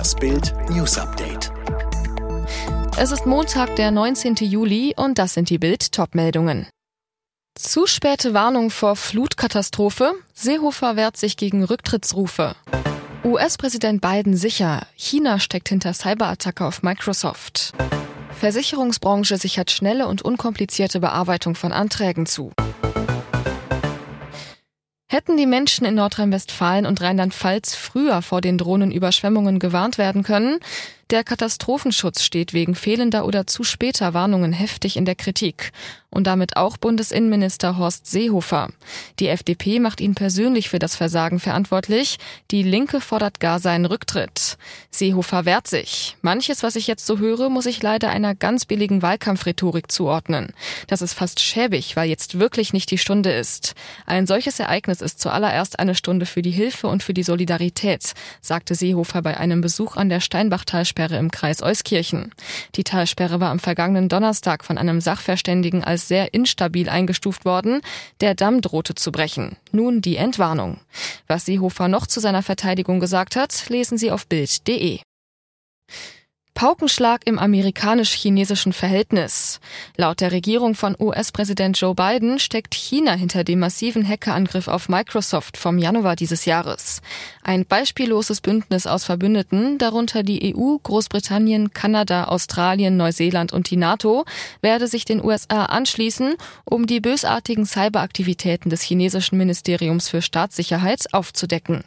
Das 0.00 0.14
Bild 0.14 0.54
News 0.70 0.96
Update. 0.96 1.52
Es 2.96 3.12
ist 3.12 3.26
Montag, 3.26 3.76
der 3.76 3.90
19. 3.90 4.36
Juli 4.36 4.94
und 4.96 5.18
das 5.18 5.34
sind 5.34 5.50
die 5.50 5.58
Bild 5.58 5.92
Topmeldungen. 5.92 6.66
Zu 7.54 7.86
späte 7.86 8.32
Warnung 8.32 8.70
vor 8.70 8.96
Flutkatastrophe. 8.96 10.14
Seehofer 10.32 10.96
wehrt 10.96 11.18
sich 11.18 11.36
gegen 11.36 11.64
Rücktrittsrufe. 11.64 12.54
US-Präsident 13.24 14.00
Biden 14.00 14.34
sicher, 14.38 14.86
China 14.96 15.38
steckt 15.38 15.68
hinter 15.68 15.92
Cyberattacke 15.92 16.64
auf 16.64 16.82
Microsoft. 16.82 17.74
Versicherungsbranche 18.38 19.36
sichert 19.36 19.70
schnelle 19.70 20.06
und 20.06 20.22
unkomplizierte 20.22 21.00
Bearbeitung 21.00 21.56
von 21.56 21.72
Anträgen 21.72 22.24
zu. 22.24 22.52
Hätten 25.12 25.36
die 25.36 25.46
Menschen 25.46 25.84
in 25.86 25.96
Nordrhein-Westfalen 25.96 26.86
und 26.86 27.00
Rheinland-Pfalz 27.00 27.74
früher 27.74 28.22
vor 28.22 28.40
den 28.40 28.58
Drohnenüberschwemmungen 28.58 29.58
gewarnt 29.58 29.98
werden 29.98 30.22
können, 30.22 30.60
der 31.10 31.24
Katastrophenschutz 31.24 32.22
steht 32.22 32.52
wegen 32.52 32.74
fehlender 32.74 33.24
oder 33.24 33.46
zu 33.46 33.64
später 33.64 34.14
Warnungen 34.14 34.52
heftig 34.52 34.96
in 34.96 35.04
der 35.04 35.16
Kritik. 35.16 35.72
Und 36.12 36.26
damit 36.26 36.56
auch 36.56 36.76
Bundesinnenminister 36.76 37.78
Horst 37.78 38.06
Seehofer. 38.08 38.70
Die 39.20 39.28
FDP 39.28 39.78
macht 39.78 40.00
ihn 40.00 40.16
persönlich 40.16 40.68
für 40.68 40.80
das 40.80 40.96
Versagen 40.96 41.38
verantwortlich. 41.38 42.18
Die 42.50 42.64
Linke 42.64 43.00
fordert 43.00 43.38
gar 43.38 43.60
seinen 43.60 43.84
Rücktritt. 43.84 44.58
Seehofer 44.90 45.44
wehrt 45.44 45.68
sich. 45.68 46.16
Manches, 46.20 46.64
was 46.64 46.74
ich 46.74 46.88
jetzt 46.88 47.06
so 47.06 47.18
höre, 47.18 47.48
muss 47.48 47.66
ich 47.66 47.80
leider 47.80 48.10
einer 48.10 48.34
ganz 48.34 48.64
billigen 48.64 49.02
Wahlkampfrhetorik 49.02 49.92
zuordnen. 49.92 50.52
Das 50.88 51.00
ist 51.00 51.14
fast 51.14 51.38
schäbig, 51.38 51.94
weil 51.94 52.08
jetzt 52.08 52.40
wirklich 52.40 52.72
nicht 52.72 52.90
die 52.90 52.98
Stunde 52.98 53.30
ist. 53.30 53.74
Ein 54.04 54.26
solches 54.26 54.58
Ereignis 54.58 55.00
ist 55.00 55.20
zuallererst 55.20 55.78
eine 55.78 55.94
Stunde 55.94 56.26
für 56.26 56.42
die 56.42 56.50
Hilfe 56.50 56.88
und 56.88 57.04
für 57.04 57.14
die 57.14 57.22
Solidarität, 57.22 58.14
sagte 58.40 58.74
Seehofer 58.74 59.22
bei 59.22 59.36
einem 59.36 59.60
Besuch 59.60 59.96
an 59.96 60.08
der 60.08 60.18
Steinbachtalsperre 60.18 60.99
Talsperre 61.00 61.18
im 61.18 61.30
Kreis 61.30 61.62
Euskirchen. 61.62 62.32
Die 62.74 62.84
Talsperre 62.84 63.40
war 63.40 63.50
am 63.50 63.58
vergangenen 63.58 64.10
Donnerstag 64.10 64.64
von 64.64 64.76
einem 64.76 65.00
Sachverständigen 65.00 65.82
als 65.82 66.08
sehr 66.08 66.34
instabil 66.34 66.90
eingestuft 66.90 67.46
worden. 67.46 67.80
Der 68.20 68.34
Damm 68.34 68.60
drohte 68.60 68.94
zu 68.94 69.10
brechen. 69.10 69.56
Nun 69.72 70.02
die 70.02 70.16
Entwarnung. 70.16 70.78
Was 71.26 71.46
Seehofer 71.46 71.88
noch 71.88 72.06
zu 72.06 72.20
seiner 72.20 72.42
Verteidigung 72.42 73.00
gesagt 73.00 73.34
hat, 73.34 73.70
lesen 73.70 73.96
Sie 73.96 74.10
auf 74.10 74.26
Bild.de. 74.26 75.00
Paukenschlag 76.60 77.22
im 77.24 77.38
amerikanisch-chinesischen 77.38 78.74
Verhältnis. 78.74 79.60
Laut 79.96 80.20
der 80.20 80.30
Regierung 80.30 80.74
von 80.74 80.94
US-Präsident 81.00 81.80
Joe 81.80 81.94
Biden 81.94 82.38
steckt 82.38 82.74
China 82.74 83.12
hinter 83.12 83.44
dem 83.44 83.60
massiven 83.60 84.06
Hackerangriff 84.06 84.68
auf 84.68 84.90
Microsoft 84.90 85.56
vom 85.56 85.78
Januar 85.78 86.16
dieses 86.16 86.44
Jahres. 86.44 87.00
Ein 87.42 87.64
beispielloses 87.64 88.42
Bündnis 88.42 88.86
aus 88.86 89.04
Verbündeten, 89.04 89.78
darunter 89.78 90.22
die 90.22 90.54
EU, 90.54 90.76
Großbritannien, 90.82 91.72
Kanada, 91.72 92.24
Australien, 92.24 92.98
Neuseeland 92.98 93.54
und 93.54 93.70
die 93.70 93.78
NATO, 93.78 94.26
werde 94.60 94.86
sich 94.86 95.06
den 95.06 95.24
USA 95.24 95.64
anschließen, 95.64 96.34
um 96.66 96.86
die 96.86 97.00
bösartigen 97.00 97.64
Cyberaktivitäten 97.64 98.68
des 98.68 98.82
chinesischen 98.82 99.38
Ministeriums 99.38 100.10
für 100.10 100.20
Staatssicherheit 100.20 101.14
aufzudecken. 101.14 101.84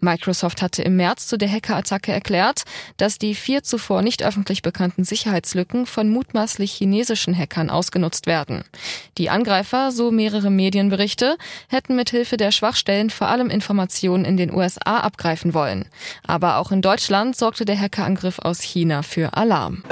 Microsoft 0.00 0.62
hatte 0.62 0.82
im 0.82 0.96
März 0.96 1.28
zu 1.28 1.38
der 1.38 1.48
Hackerattacke 1.48 2.10
erklärt, 2.10 2.64
dass 2.96 3.18
die 3.18 3.36
vier 3.36 3.62
zuvor 3.62 4.02
nicht 4.16 4.26
öffentlich 4.26 4.62
bekannten 4.62 5.04
Sicherheitslücken 5.04 5.84
von 5.84 6.08
mutmaßlich 6.08 6.72
chinesischen 6.72 7.36
Hackern 7.36 7.68
ausgenutzt 7.68 8.26
werden. 8.26 8.64
Die 9.18 9.28
Angreifer, 9.28 9.92
so 9.92 10.10
mehrere 10.10 10.50
Medienberichte, 10.50 11.36
hätten 11.68 11.96
mithilfe 11.96 12.38
der 12.38 12.50
Schwachstellen 12.50 13.10
vor 13.10 13.28
allem 13.28 13.50
Informationen 13.50 14.24
in 14.24 14.38
den 14.38 14.54
USA 14.54 15.00
abgreifen 15.00 15.52
wollen. 15.52 15.84
Aber 16.26 16.56
auch 16.56 16.72
in 16.72 16.80
Deutschland 16.80 17.36
sorgte 17.36 17.66
der 17.66 17.78
Hackerangriff 17.78 18.38
aus 18.38 18.62
China 18.62 19.02
für 19.02 19.34
Alarm. 19.34 19.82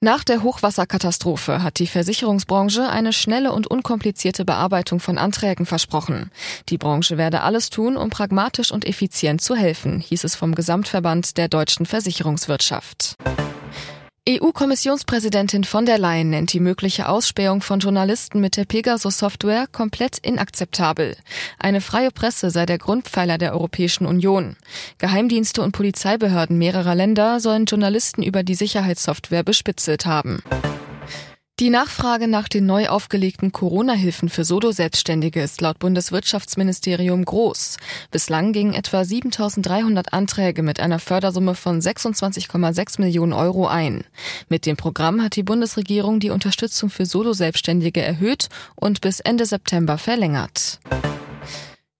Nach 0.00 0.22
der 0.22 0.44
Hochwasserkatastrophe 0.44 1.60
hat 1.64 1.80
die 1.80 1.88
Versicherungsbranche 1.88 2.88
eine 2.88 3.12
schnelle 3.12 3.50
und 3.50 3.66
unkomplizierte 3.66 4.44
Bearbeitung 4.44 5.00
von 5.00 5.18
Anträgen 5.18 5.66
versprochen. 5.66 6.30
Die 6.68 6.78
Branche 6.78 7.18
werde 7.18 7.40
alles 7.40 7.68
tun, 7.68 7.96
um 7.96 8.08
pragmatisch 8.08 8.70
und 8.70 8.86
effizient 8.86 9.40
zu 9.40 9.56
helfen, 9.56 9.98
hieß 9.98 10.22
es 10.22 10.36
vom 10.36 10.54
Gesamtverband 10.54 11.36
der 11.36 11.48
deutschen 11.48 11.84
Versicherungswirtschaft. 11.84 13.16
EU-Kommissionspräsidentin 14.28 15.64
von 15.64 15.86
der 15.86 15.96
Leyen 15.96 16.28
nennt 16.28 16.52
die 16.52 16.60
mögliche 16.60 17.08
Ausspähung 17.08 17.62
von 17.62 17.80
Journalisten 17.80 18.40
mit 18.42 18.58
der 18.58 18.66
Pegasus-Software 18.66 19.66
komplett 19.72 20.18
inakzeptabel. 20.18 21.16
Eine 21.58 21.80
freie 21.80 22.10
Presse 22.10 22.50
sei 22.50 22.66
der 22.66 22.76
Grundpfeiler 22.76 23.38
der 23.38 23.54
Europäischen 23.54 24.04
Union. 24.04 24.56
Geheimdienste 24.98 25.62
und 25.62 25.72
Polizeibehörden 25.72 26.58
mehrerer 26.58 26.94
Länder 26.94 27.40
sollen 27.40 27.64
Journalisten 27.64 28.22
über 28.22 28.42
die 28.42 28.54
Sicherheitssoftware 28.54 29.44
bespitzelt 29.44 30.04
haben. 30.04 30.42
Die 31.60 31.70
Nachfrage 31.70 32.28
nach 32.28 32.48
den 32.48 32.66
neu 32.66 32.86
aufgelegten 32.88 33.50
Corona-Hilfen 33.50 34.28
für 34.28 34.44
Solo-Selbstständige 34.44 35.42
ist 35.42 35.60
laut 35.60 35.80
Bundeswirtschaftsministerium 35.80 37.24
groß. 37.24 37.78
Bislang 38.12 38.52
gingen 38.52 38.74
etwa 38.74 39.04
7300 39.04 40.12
Anträge 40.12 40.62
mit 40.62 40.78
einer 40.78 41.00
Fördersumme 41.00 41.56
von 41.56 41.80
26,6 41.80 43.00
Millionen 43.00 43.32
Euro 43.32 43.66
ein. 43.66 44.04
Mit 44.48 44.66
dem 44.66 44.76
Programm 44.76 45.20
hat 45.20 45.34
die 45.34 45.42
Bundesregierung 45.42 46.20
die 46.20 46.30
Unterstützung 46.30 46.90
für 46.90 47.06
Solo-Selbstständige 47.06 48.02
erhöht 48.02 48.50
und 48.76 49.00
bis 49.00 49.18
Ende 49.18 49.44
September 49.44 49.98
verlängert. 49.98 50.78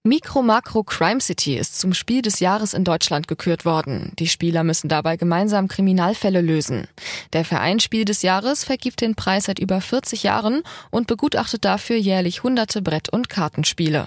Micro 0.04 0.42
Macro 0.42 0.84
Crime 0.84 1.20
City 1.20 1.58
ist 1.58 1.78
zum 1.78 1.92
Spiel 1.92 2.22
des 2.22 2.38
Jahres 2.38 2.72
in 2.72 2.84
Deutschland 2.84 3.26
gekürt 3.26 3.64
worden. 3.64 4.12
Die 4.18 4.28
Spieler 4.28 4.62
müssen 4.62 4.88
dabei 4.88 5.16
gemeinsam 5.16 5.66
Kriminalfälle 5.66 6.40
lösen. 6.40 6.86
Der 7.32 7.44
Verein 7.44 7.80
Spiel 7.80 8.04
des 8.04 8.22
Jahres 8.22 8.62
vergibt 8.62 9.00
den 9.00 9.16
Preis 9.16 9.44
seit 9.46 9.58
über 9.58 9.80
40 9.80 10.22
Jahren 10.22 10.62
und 10.90 11.08
begutachtet 11.08 11.64
dafür 11.64 11.96
jährlich 11.96 12.44
hunderte 12.44 12.80
Brett- 12.80 13.12
und 13.12 13.28
Kartenspiele. 13.28 14.06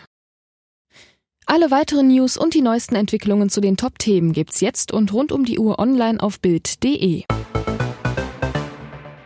Alle 1.45 1.71
weiteren 1.71 2.07
News 2.07 2.37
und 2.37 2.53
die 2.53 2.61
neuesten 2.61 2.95
Entwicklungen 2.95 3.49
zu 3.49 3.59
den 3.59 3.75
Top-Themen 3.75 4.31
gibt's 4.31 4.61
jetzt 4.61 4.93
und 4.93 5.11
rund 5.11 5.33
um 5.33 5.43
die 5.43 5.59
Uhr 5.59 5.77
online 5.77 6.21
auf 6.21 6.39
Bild.de. 6.39 7.25